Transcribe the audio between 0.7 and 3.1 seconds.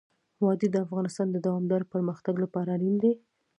د افغانستان د دوامداره پرمختګ لپاره اړین